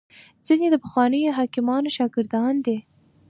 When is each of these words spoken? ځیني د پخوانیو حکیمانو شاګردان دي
ځیني 0.45 0.67
د 0.71 0.75
پخوانیو 0.83 1.35
حکیمانو 1.39 1.93
شاګردان 1.97 2.53
دي 2.65 2.77